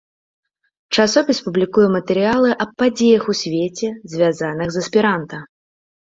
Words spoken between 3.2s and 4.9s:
у свеце, звязаных з